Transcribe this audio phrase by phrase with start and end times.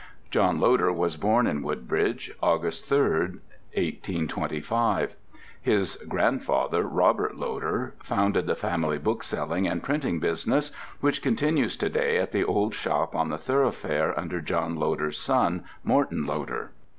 [0.31, 3.09] John Loder was born in Woodbridge, August 3,
[3.77, 5.15] 1825.
[5.61, 12.17] His grandfather, Robert Loder, founded the family bookselling and printing business, which continues to day
[12.17, 16.71] at the old shop on the Thoroughfare under John Loder's son, Morton Loder.